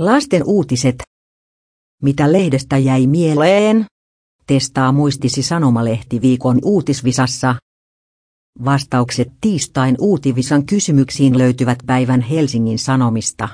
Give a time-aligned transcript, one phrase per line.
[0.00, 1.02] Lasten uutiset.
[2.02, 3.84] Mitä lehdestä jäi mieleen?
[4.46, 7.54] Testaa muistisi sanomalehti viikon uutisvisassa.
[8.64, 13.48] Vastaukset tiistain uutivisan kysymyksiin löytyvät päivän Helsingin Sanomista.